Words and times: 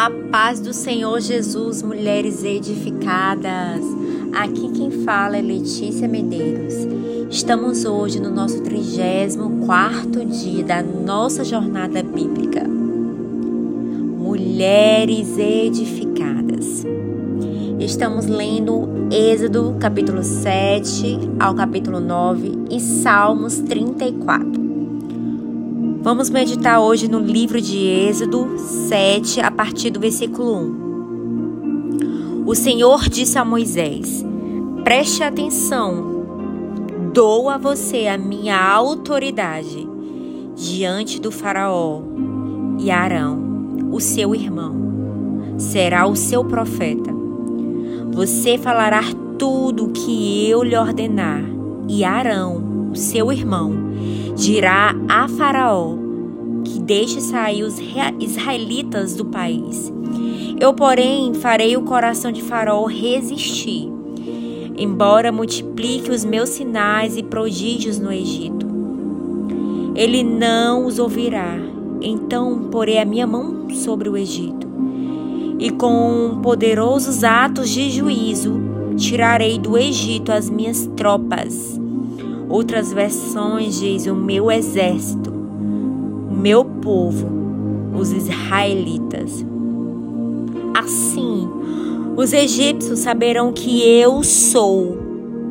A 0.00 0.10
paz 0.32 0.60
do 0.60 0.72
Senhor 0.72 1.20
Jesus, 1.20 1.82
mulheres 1.82 2.42
edificadas. 2.42 3.84
Aqui 4.32 4.70
quem 4.70 4.90
fala 5.04 5.36
é 5.36 5.42
Letícia 5.42 6.08
Medeiros. 6.08 6.72
Estamos 7.30 7.84
hoje 7.84 8.18
no 8.18 8.30
nosso 8.30 8.62
34 8.62 10.24
dia 10.24 10.64
da 10.64 10.82
nossa 10.82 11.44
jornada 11.44 12.02
bíblica. 12.02 12.66
Mulheres 14.16 15.36
edificadas. 15.36 16.82
Estamos 17.78 18.24
lendo 18.24 18.88
Êxodo 19.12 19.76
capítulo 19.78 20.22
7 20.22 21.18
ao 21.38 21.54
capítulo 21.54 22.00
9 22.00 22.68
e 22.70 22.80
Salmos 22.80 23.58
34. 23.58 24.59
Vamos 26.02 26.30
meditar 26.30 26.80
hoje 26.80 27.08
no 27.08 27.18
livro 27.18 27.60
de 27.60 27.76
Êxodo 27.76 28.58
7, 28.58 29.38
a 29.42 29.50
partir 29.50 29.90
do 29.90 30.00
versículo 30.00 30.56
1. 30.56 32.44
O 32.46 32.54
Senhor 32.54 33.06
disse 33.06 33.36
a 33.36 33.44
Moisés: 33.44 34.24
Preste 34.82 35.22
atenção, 35.22 36.24
dou 37.12 37.50
a 37.50 37.58
você 37.58 38.06
a 38.06 38.16
minha 38.16 38.58
autoridade 38.58 39.86
diante 40.56 41.20
do 41.20 41.30
Faraó 41.30 42.00
e 42.78 42.90
Arão, 42.90 43.90
o 43.92 44.00
seu 44.00 44.34
irmão, 44.34 44.74
será 45.58 46.06
o 46.06 46.16
seu 46.16 46.42
profeta. 46.42 47.12
Você 48.10 48.56
falará 48.56 49.02
tudo 49.38 49.84
o 49.84 49.90
que 49.90 50.48
eu 50.48 50.62
lhe 50.62 50.78
ordenar, 50.78 51.44
e 51.86 52.04
Arão, 52.04 52.88
o 52.90 52.96
seu 52.96 53.30
irmão, 53.30 53.89
dirá 54.40 54.94
a 55.06 55.28
Faraó 55.28 55.94
que 56.64 56.80
deixe 56.80 57.20
sair 57.20 57.62
os 57.62 57.78
israelitas 58.18 59.14
do 59.14 59.26
país. 59.26 59.92
Eu, 60.58 60.72
porém, 60.72 61.34
farei 61.34 61.76
o 61.76 61.82
coração 61.82 62.32
de 62.32 62.42
Faraó 62.42 62.86
resistir, 62.86 63.92
embora 64.78 65.30
multiplique 65.30 66.10
os 66.10 66.24
meus 66.24 66.48
sinais 66.48 67.18
e 67.18 67.22
prodígios 67.22 67.98
no 67.98 68.10
Egito. 68.10 68.66
Ele 69.94 70.22
não 70.22 70.86
os 70.86 70.98
ouvirá. 70.98 71.58
Então 72.00 72.70
porei 72.70 72.98
a 72.98 73.04
minha 73.04 73.26
mão 73.26 73.68
sobre 73.70 74.08
o 74.08 74.16
Egito, 74.16 74.66
e 75.58 75.70
com 75.70 76.40
poderosos 76.42 77.24
atos 77.24 77.68
de 77.68 77.90
juízo 77.90 78.58
tirarei 78.96 79.58
do 79.58 79.76
Egito 79.76 80.32
as 80.32 80.48
minhas 80.48 80.88
tropas 80.96 81.78
Outras 82.50 82.92
versões 82.92 83.78
diz 83.78 84.06
o 84.06 84.14
meu 84.14 84.50
exército, 84.50 85.30
o 85.30 86.34
meu 86.34 86.64
povo, 86.64 87.28
os 87.96 88.10
israelitas. 88.10 89.46
Assim, 90.74 91.48
os 92.16 92.32
egípcios 92.32 92.98
saberão 92.98 93.52
que 93.52 93.88
eu 93.88 94.24
sou 94.24 94.98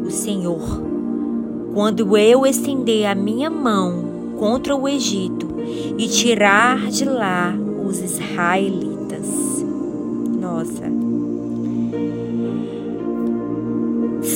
o 0.05 0.11
Senhor. 0.11 0.83
Quando 1.73 2.17
eu 2.17 2.45
estender 2.45 3.05
a 3.05 3.16
minha 3.16 3.50
mão 3.50 4.33
contra 4.38 4.75
o 4.75 4.86
Egito 4.86 5.47
e 5.97 6.05
tirar 6.08 6.88
de 6.88 7.05
lá 7.05 7.55
os 7.86 8.00
israelitas. 8.00 9.66
Nossa. 10.38 10.98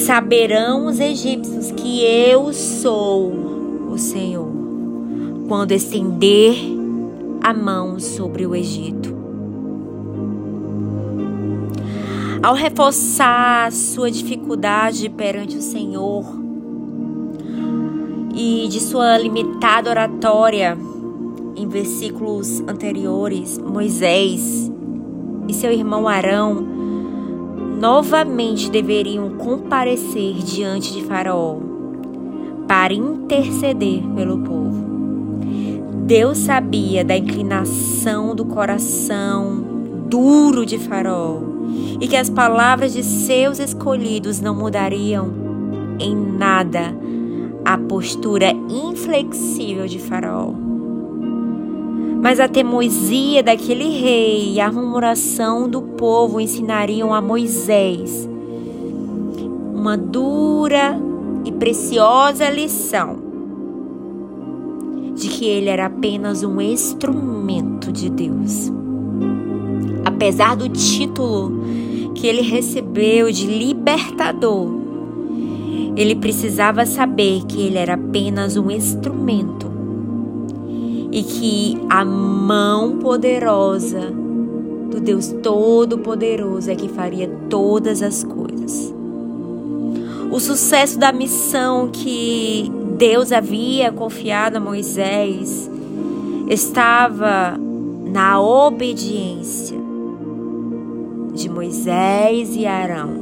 Saberão 0.05 0.87
os 0.87 0.99
egípcios 0.99 1.71
que 1.71 2.03
eu 2.03 2.51
sou 2.51 3.31
o 3.89 3.97
Senhor, 3.97 4.51
quando 5.47 5.71
estender 5.71 6.57
a 7.41 7.53
mão 7.53 7.97
sobre 8.01 8.45
o 8.45 8.53
Egito. 8.53 9.15
Ao 12.43 12.53
reforçar 12.53 13.71
sua 13.71 14.11
dificuldade 14.11 15.07
perante 15.07 15.55
o 15.55 15.61
Senhor 15.61 16.25
e 18.35 18.67
de 18.67 18.81
sua 18.81 19.17
limitada 19.17 19.89
oratória 19.89 20.77
em 21.55 21.65
versículos 21.69 22.59
anteriores, 22.67 23.57
Moisés 23.57 24.69
e 25.47 25.53
seu 25.53 25.71
irmão 25.71 26.09
Arão 26.09 26.73
novamente 27.83 28.71
deveriam 28.71 29.31
comparecer 29.31 30.35
diante 30.35 30.93
de 30.93 31.03
Faraó 31.03 31.57
para 32.65 32.93
interceder 32.93 34.01
pelo 34.15 34.39
povo. 34.39 35.41
Deus 36.05 36.37
sabia 36.37 37.03
da 37.03 37.17
inclinação 37.17 38.33
do 38.33 38.45
coração 38.45 39.65
duro 40.07 40.65
de 40.65 40.77
Faraó 40.77 41.41
e 41.99 42.07
que 42.07 42.15
as 42.15 42.29
palavras 42.29 42.93
de 42.93 43.03
seus 43.03 43.59
escolhidos 43.59 44.39
não 44.39 44.55
mudariam 44.55 45.33
em 45.99 46.15
nada 46.15 46.95
a 47.65 47.77
postura 47.77 48.51
inflexível 48.69 49.87
de 49.87 49.99
Faraó. 49.99 50.62
Mas 52.23 52.39
a 52.39 52.47
teimosia 52.47 53.43
daquele 53.43 53.99
rei 53.99 54.53
e 54.53 54.61
a 54.61 54.71
murmuração 54.71 55.67
do 55.67 55.81
povo 55.81 56.39
ensinariam 56.39 57.13
a 57.13 57.19
Moisés 57.19 58.29
uma 59.75 59.97
dura 59.97 60.97
e 61.43 61.51
preciosa 61.51 62.49
lição 62.49 63.17
de 65.13 65.27
que 65.27 65.45
ele 65.45 65.67
era 65.67 65.87
apenas 65.87 66.43
um 66.43 66.61
instrumento 66.61 67.91
de 67.91 68.09
Deus. 68.09 68.71
Apesar 70.05 70.55
do 70.55 70.69
título 70.69 71.65
que 72.15 72.25
ele 72.25 72.41
recebeu 72.41 73.29
de 73.33 73.47
libertador, 73.47 74.71
ele 75.97 76.15
precisava 76.15 76.85
saber 76.85 77.43
que 77.45 77.61
ele 77.61 77.77
era 77.77 77.95
apenas 77.95 78.55
um 78.55 78.71
instrumento 78.71 79.72
e 81.13 81.21
que 81.21 81.77
a 81.91 82.03
mão 82.03 82.97
poderosa 82.97 84.11
do 84.89 84.99
Deus 84.99 85.27
Todo-Poderoso 85.43 86.71
é 86.71 86.75
que 86.75 86.89
faria 86.89 87.29
todas 87.51 88.01
as 88.01 88.23
coisas. 88.23 88.91
O 90.31 90.39
sucesso 90.39 90.97
da 90.97 91.11
missão 91.11 91.89
que 91.91 92.67
Deus 92.97 93.31
havia 93.31 93.91
confiado 93.91 94.55
a 94.55 94.59
Moisés 94.59 95.69
estava 96.49 97.59
na 98.11 98.41
obediência 98.41 99.77
de 101.31 101.47
Moisés 101.47 102.55
e 102.55 102.65
Arão. 102.65 103.21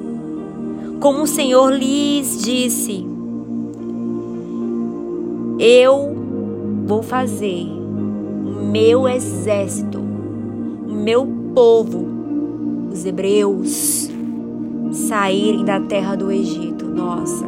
Como 1.01 1.23
o 1.23 1.27
Senhor 1.27 1.73
lhes 1.73 2.41
disse: 2.41 3.05
Eu 5.59 6.15
vou 6.85 7.03
fazer 7.03 7.80
meu 8.71 9.05
exército, 9.05 9.99
o 9.99 10.93
meu 10.93 11.27
povo, 11.53 12.07
os 12.89 13.05
hebreus, 13.05 14.09
saírem 14.93 15.65
da 15.65 15.77
terra 15.81 16.15
do 16.15 16.31
Egito. 16.31 16.85
Nossa, 16.85 17.45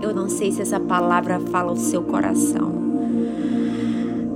eu 0.00 0.14
não 0.14 0.28
sei 0.28 0.52
se 0.52 0.62
essa 0.62 0.78
palavra 0.78 1.40
fala 1.40 1.72
o 1.72 1.76
seu 1.76 2.02
coração. 2.04 2.72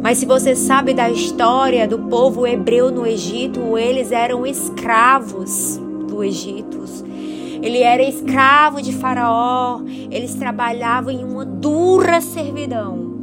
Mas 0.02 0.18
se 0.18 0.26
você 0.26 0.56
sabe 0.56 0.92
da 0.92 1.08
história 1.10 1.86
do 1.86 2.00
povo 2.00 2.44
hebreu 2.44 2.90
no 2.90 3.06
Egito, 3.06 3.78
eles 3.78 4.10
eram 4.10 4.44
escravos 4.44 5.80
do 6.08 6.24
Egito. 6.24 6.78
Ele 7.62 7.82
era 7.82 8.02
escravo 8.02 8.82
de 8.82 8.92
Faraó, 8.92 9.80
eles 10.10 10.34
trabalhavam 10.34 11.12
em 11.12 11.24
uma 11.24 11.44
dura 11.44 12.20
servidão. 12.20 13.17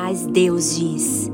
Mas 0.00 0.24
Deus 0.24 0.78
diz: 0.78 1.28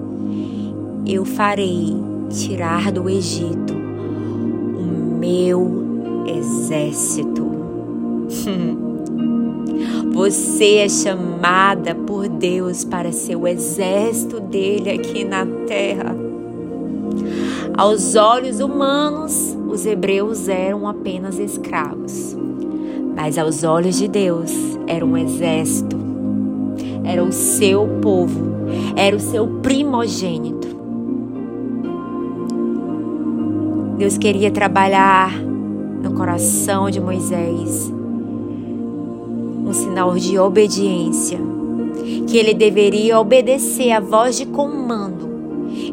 Eu 1.06 1.26
farei 1.26 1.94
tirar 2.30 2.90
do 2.90 3.10
Egito 3.10 3.74
o 3.74 5.18
meu 5.18 6.24
exército. 6.26 7.44
Você 10.14 10.76
é 10.76 10.88
chamada 10.88 11.94
por 11.94 12.26
Deus 12.26 12.86
para 12.86 13.12
ser 13.12 13.36
o 13.36 13.46
exército 13.46 14.40
dele 14.40 14.90
aqui 14.90 15.24
na 15.24 15.44
terra. 15.66 16.16
Aos 17.76 18.16
olhos 18.16 18.60
humanos, 18.60 19.54
os 19.68 19.84
hebreus 19.84 20.48
eram 20.48 20.88
apenas 20.88 21.38
escravos, 21.38 22.34
mas 23.14 23.36
aos 23.36 23.62
olhos 23.62 23.98
de 23.98 24.08
Deus, 24.08 24.50
era 24.86 25.04
um 25.04 25.18
exército 25.18 25.93
era 27.04 27.22
o 27.22 27.30
seu 27.30 27.86
povo, 28.00 28.40
era 28.96 29.14
o 29.14 29.20
seu 29.20 29.46
primogênito. 29.60 30.74
Deus 33.98 34.18
queria 34.18 34.50
trabalhar 34.50 35.32
no 36.02 36.12
coração 36.14 36.90
de 36.90 37.00
Moisés 37.00 37.92
um 39.64 39.72
sinal 39.72 40.14
de 40.16 40.38
obediência, 40.38 41.38
que 42.26 42.36
ele 42.36 42.52
deveria 42.52 43.18
obedecer 43.18 43.92
a 43.92 44.00
voz 44.00 44.36
de 44.36 44.44
comando 44.44 45.24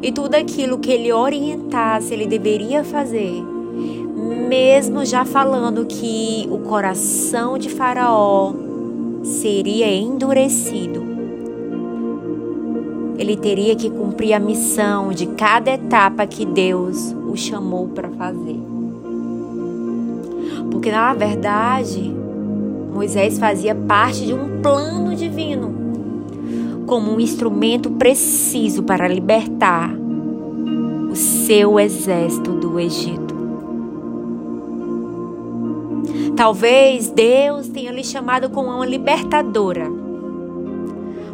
e 0.02 0.12
tudo 0.12 0.36
aquilo 0.36 0.78
que 0.78 0.92
ele 0.92 1.12
orientasse, 1.12 2.14
ele 2.14 2.26
deveria 2.26 2.84
fazer, 2.84 3.42
mesmo 4.50 5.06
já 5.06 5.24
falando 5.24 5.86
que 5.86 6.48
o 6.52 6.60
coração 6.60 7.58
de 7.58 7.70
Faraó 7.70 8.54
seria 9.24 9.94
endurecido. 9.94 11.04
Ele 13.18 13.38
teria 13.38 13.76
que 13.76 13.90
cumprir 13.90 14.34
a 14.34 14.40
missão 14.40 15.10
de 15.10 15.28
cada 15.28 15.72
etapa 15.72 16.26
que 16.26 16.46
Deus 16.46 17.16
o 17.28 17.36
chamou 17.36 17.88
para 17.90 18.10
fazer. 18.10 18.60
Porque 20.72 20.92
na 20.92 21.14
verdade, 21.14 22.12
Moisés 22.94 23.38
fazia 23.38 23.76
parte 23.76 24.26
de 24.26 24.34
um 24.34 24.62
plano 24.62 25.16
divino, 25.16 25.72
como 26.88 27.12
um 27.12 27.20
instrumento 27.20 27.92
preciso 27.92 28.84
para 28.84 29.08
libertar 29.08 29.94
o 31.12 31.16
seu 31.16 31.80
exército 31.80 32.52
do 32.52 32.80
Egito. 32.80 33.31
Talvez 36.42 37.12
Deus 37.12 37.68
tenha 37.68 37.92
lhe 37.92 38.04
chamado 38.04 38.50
como 38.50 38.72
uma 38.72 38.84
libertadora. 38.84 39.88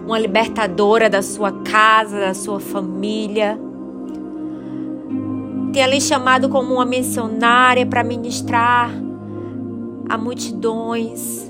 Uma 0.06 0.20
libertadora 0.20 1.10
da 1.10 1.22
sua 1.22 1.50
casa, 1.50 2.20
da 2.20 2.34
sua 2.34 2.60
família. 2.60 3.58
Tenha 5.72 5.88
lhe 5.88 6.02
chamado 6.02 6.50
como 6.50 6.74
uma 6.74 6.86
missionária 6.86 7.86
para 7.86 8.04
ministrar 8.04 8.92
a 10.10 10.18
multidões 10.18 11.50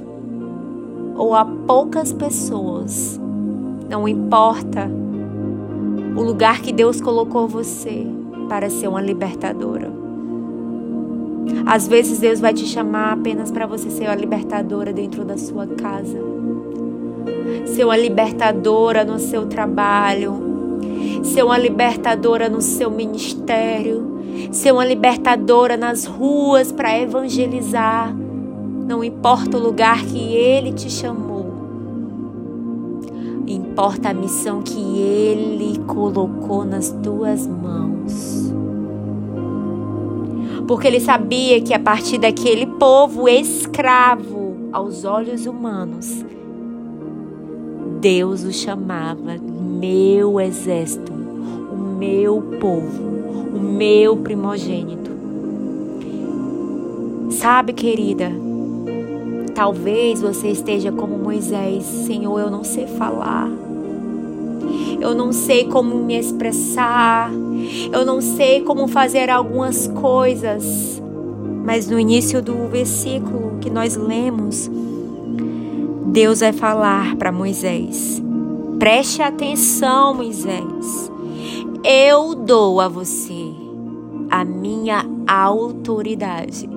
ou 1.16 1.34
a 1.34 1.44
poucas 1.44 2.14
pessoas. 2.14 3.20
Não 3.90 4.08
importa 4.08 4.88
o 6.16 6.22
lugar 6.22 6.62
que 6.62 6.72
Deus 6.72 7.02
colocou 7.02 7.48
você 7.48 8.06
para 8.48 8.70
ser 8.70 8.88
uma 8.88 9.02
libertadora. 9.02 10.07
Às 11.66 11.88
vezes 11.88 12.20
Deus 12.20 12.40
vai 12.40 12.54
te 12.54 12.66
chamar 12.66 13.14
apenas 13.14 13.52
para 13.52 13.66
você 13.66 13.90
ser 13.90 14.06
uma 14.06 14.16
libertadora 14.16 14.94
dentro 14.94 15.26
da 15.26 15.38
sua 15.38 15.68
casa. 15.68 16.18
Ser 17.66 17.86
uma 17.86 17.98
libertadora 17.98 19.04
no 19.04 19.20
seu 19.20 19.46
trabalho. 19.46 20.34
Ser 21.24 21.44
uma 21.44 21.58
libertadora 21.58 22.50
no 22.50 22.62
seu 22.62 22.90
ministério. 22.90 24.18
Ser 24.52 24.72
uma 24.72 24.86
libertadora 24.86 25.76
nas 25.76 26.06
ruas 26.06 26.72
para 26.72 26.98
evangelizar. 26.98 28.16
Não 28.88 29.04
importa 29.04 29.58
o 29.58 29.62
lugar 29.62 30.06
que 30.06 30.20
Ele 30.20 30.72
te 30.72 30.90
chamou. 30.90 31.48
Importa 33.46 34.10
a 34.10 34.14
missão 34.14 34.62
que 34.62 34.80
Ele 34.80 35.80
colocou 35.86 36.64
nas 36.64 36.92
tuas 37.04 37.46
mãos 37.46 38.57
porque 40.68 40.88
ele 40.88 41.00
sabia 41.00 41.62
que 41.62 41.74
a 41.74 41.80
partir 41.80 42.18
daquele 42.18 42.66
povo 42.66 43.28
escravo 43.30 44.70
aos 44.72 45.06
olhos 45.06 45.46
humanos, 45.46 46.26
Deus 48.02 48.44
o 48.44 48.52
chamava 48.52 49.38
meu 49.42 50.40
exército, 50.42 51.12
o 51.14 51.78
meu 51.98 52.42
povo, 52.60 53.04
o 53.56 53.60
meu 53.60 54.18
primogênito. 54.18 55.08
Sabe, 57.32 57.72
querida, 57.72 58.32
talvez 59.56 60.22
você 60.22 60.50
esteja 60.50 60.92
como 60.92 61.18
Moisés, 61.18 61.84
Senhor, 61.84 62.40
eu 62.40 62.52
não 62.52 62.64
sei 62.64 62.88
falar 62.88 63.50
eu 65.00 65.14
não 65.14 65.32
sei 65.32 65.66
como 65.66 65.96
me 65.96 66.18
expressar, 66.18 67.32
eu 67.92 68.06
não 68.06 68.22
sei 68.22 68.62
como 68.62 68.88
fazer 68.88 69.30
algumas 69.30 69.88
coisas. 69.88 71.02
Mas 71.64 71.90
no 71.90 72.00
início 72.00 72.42
do 72.42 72.68
versículo 72.68 73.58
que 73.60 73.70
nós 73.70 73.96
lemos, 73.96 74.70
Deus 76.06 76.40
vai 76.40 76.54
falar 76.54 77.16
para 77.16 77.32
Moisés: 77.32 78.22
Preste 78.80 79.22
atenção, 79.22 80.14
Moisés. 80.14 81.12
Eu 81.84 82.36
dou 82.36 82.80
a 82.82 82.88
você 82.88 83.52
a 84.30 84.44
minha 84.44 85.06
autoridade. 85.28 86.70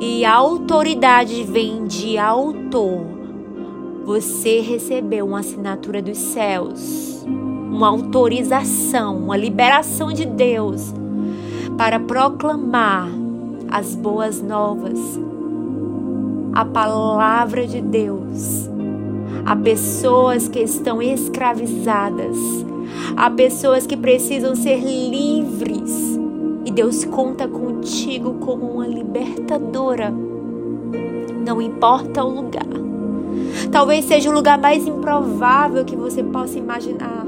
E 0.00 0.24
a 0.24 0.34
autoridade 0.34 1.42
vem 1.42 1.86
de 1.86 2.16
autor. 2.16 3.06
Você 4.04 4.60
recebeu 4.60 5.26
uma 5.26 5.40
assinatura 5.40 6.00
dos 6.00 6.16
céus 6.16 7.26
uma 7.70 7.88
autorização, 7.88 9.16
uma 9.16 9.36
liberação 9.36 10.12
de 10.12 10.24
Deus 10.24 10.92
para 11.76 12.00
proclamar 12.00 13.08
as 13.70 13.94
boas 13.94 14.42
novas, 14.42 14.98
a 16.54 16.64
palavra 16.64 17.66
de 17.66 17.80
Deus 17.80 18.68
a 19.48 19.56
pessoas 19.56 20.46
que 20.46 20.60
estão 20.60 21.00
escravizadas, 21.00 22.36
a 23.16 23.30
pessoas 23.30 23.86
que 23.86 23.96
precisam 23.96 24.54
ser 24.54 24.78
livres. 24.78 26.18
E 26.66 26.70
Deus 26.70 27.02
conta 27.06 27.48
contigo 27.48 28.34
como 28.40 28.70
uma 28.70 28.86
libertadora. 28.86 30.12
Não 31.46 31.62
importa 31.62 32.22
o 32.22 32.42
lugar. 32.42 32.66
Talvez 33.72 34.04
seja 34.04 34.28
o 34.28 34.34
lugar 34.34 34.58
mais 34.58 34.86
improvável 34.86 35.82
que 35.82 35.96
você 35.96 36.22
possa 36.22 36.58
imaginar 36.58 37.24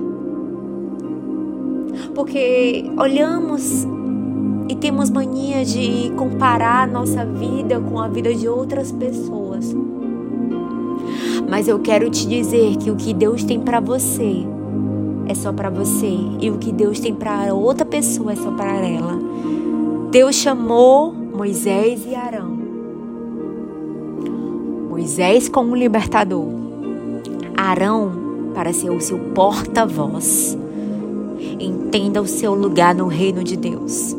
porque 2.15 2.85
olhamos 2.97 3.87
e 4.69 4.75
temos 4.77 5.11
mania 5.11 5.65
de 5.65 6.13
comparar 6.17 6.87
nossa 6.87 7.25
vida 7.25 7.81
com 7.81 7.99
a 7.99 8.09
vida 8.09 8.35
de 8.35 8.49
outras 8.49 8.93
pessoas. 8.93 9.75
Mas 11.49 11.67
eu 11.67 11.81
quero 11.81 12.09
te 12.09 12.27
dizer 12.27 12.77
que 12.77 12.91
o 12.91 12.97
que 12.97 13.13
Deus 13.13 13.43
tem 13.43 13.59
para 13.59 13.81
você 13.81 14.47
é 15.27 15.35
só 15.35 15.53
para 15.53 15.71
você 15.71 16.17
e 16.41 16.51
o 16.51 16.59
que 16.59 16.73
Deus 16.73 17.01
tem 17.01 17.15
para 17.15 17.53
outra 17.55 17.85
pessoa 17.85 18.33
é 18.33 18.37
só 18.37 18.51
para 18.53 18.77
ela. 18.87 19.19
Deus 20.11 20.37
chamou 20.37 21.13
Moisés 21.13 22.07
e 22.07 22.15
Arão. 22.15 22.59
Moisés 24.89 25.49
como 25.49 25.75
libertador, 25.75 26.49
Arão 27.57 28.13
para 28.55 28.73
ser 28.73 28.91
o 28.91 29.01
seu 29.01 29.19
porta-voz 29.35 30.57
entenda 31.59 32.21
o 32.21 32.27
seu 32.27 32.55
lugar 32.55 32.95
no 32.95 33.07
reino 33.07 33.43
de 33.43 33.57
Deus. 33.57 34.17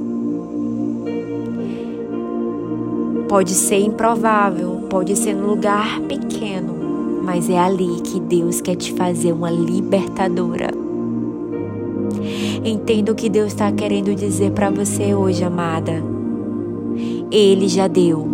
Pode 3.27 3.51
ser 3.51 3.79
improvável, 3.79 4.81
pode 4.89 5.15
ser 5.15 5.34
num 5.34 5.48
lugar 5.48 6.01
pequeno, 6.01 7.22
mas 7.24 7.50
é 7.50 7.57
ali 7.57 8.01
que 8.01 8.19
Deus 8.19 8.60
quer 8.60 8.75
te 8.75 8.93
fazer 8.93 9.31
uma 9.31 9.50
libertadora. 9.50 10.69
Entenda 12.63 13.12
o 13.12 13.15
que 13.15 13.29
Deus 13.29 13.48
está 13.48 13.72
querendo 13.72 14.13
dizer 14.13 14.51
para 14.51 14.69
você 14.69 15.15
hoje, 15.15 15.43
amada. 15.43 16.03
Ele 17.31 17.67
já 17.69 17.88
deu 17.88 18.27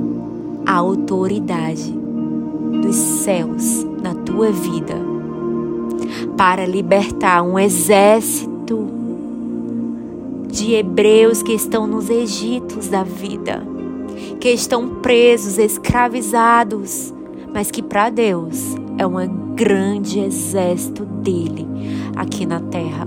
a 0.66 0.74
autoridade 0.74 1.94
dos 2.82 2.96
céus 2.96 3.86
na 4.02 4.16
tua 4.16 4.52
vida 4.52 4.96
para 6.36 6.66
libertar 6.66 7.44
um 7.44 7.58
exército 7.58 8.57
de 10.50 10.74
hebreus 10.74 11.44
que 11.44 11.54
estão 11.54 11.86
nos 11.86 12.10
Egitos 12.10 12.88
da 12.88 13.04
vida, 13.04 13.64
que 14.40 14.50
estão 14.50 14.96
presos, 15.02 15.58
escravizados, 15.58 17.14
mas 17.54 17.70
que 17.70 17.82
para 17.82 18.10
Deus 18.10 18.76
é 18.98 19.06
um 19.06 19.56
grande 19.56 20.20
exército 20.20 21.06
dele 21.06 21.68
aqui 22.16 22.46
na 22.46 22.60
terra. 22.60 23.06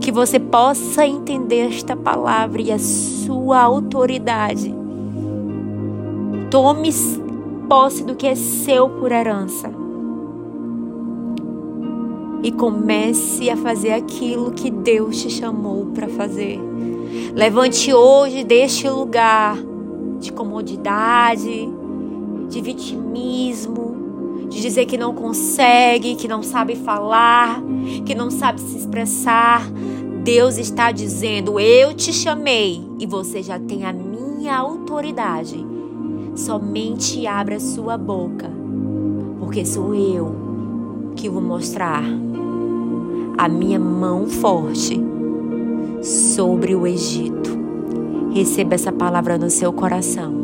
Que 0.00 0.10
você 0.10 0.40
possa 0.40 1.06
entender 1.06 1.68
esta 1.68 1.94
palavra 1.94 2.60
e 2.60 2.72
a 2.72 2.78
sua 2.78 3.60
autoridade. 3.60 4.74
Tome 6.50 6.90
posse 7.68 8.04
do 8.04 8.16
que 8.16 8.26
é 8.26 8.34
seu 8.34 8.88
por 8.88 9.12
herança 9.12 9.81
e 12.42 12.50
comece 12.50 13.48
a 13.48 13.56
fazer 13.56 13.92
aquilo 13.92 14.50
que 14.50 14.70
Deus 14.70 15.22
te 15.22 15.30
chamou 15.30 15.86
para 15.86 16.08
fazer. 16.08 16.58
Levante 17.34 17.94
hoje 17.94 18.42
deste 18.42 18.88
lugar 18.88 19.56
de 20.18 20.32
comodidade, 20.32 21.68
de 22.48 22.60
vitimismo, 22.60 24.46
de 24.48 24.60
dizer 24.60 24.86
que 24.86 24.98
não 24.98 25.14
consegue, 25.14 26.16
que 26.16 26.28
não 26.28 26.42
sabe 26.42 26.76
falar, 26.76 27.62
que 28.04 28.14
não 28.14 28.30
sabe 28.30 28.60
se 28.60 28.76
expressar. 28.76 29.66
Deus 30.22 30.58
está 30.58 30.92
dizendo: 30.92 31.58
Eu 31.58 31.94
te 31.94 32.12
chamei 32.12 32.82
e 32.98 33.06
você 33.06 33.42
já 33.42 33.58
tem 33.58 33.84
a 33.84 33.92
minha 33.92 34.56
autoridade. 34.56 35.64
Somente 36.34 37.26
abra 37.26 37.60
sua 37.60 37.96
boca, 37.96 38.50
porque 39.38 39.64
sou 39.64 39.94
eu 39.94 40.34
que 41.14 41.28
vou 41.28 41.42
mostrar 41.42 42.02
a 43.36 43.48
minha 43.48 43.78
mão 43.78 44.26
forte 44.26 45.00
sobre 46.02 46.74
o 46.74 46.86
Egito. 46.86 47.58
Receba 48.32 48.74
essa 48.74 48.92
palavra 48.92 49.38
no 49.38 49.50
seu 49.50 49.72
coração. 49.72 50.41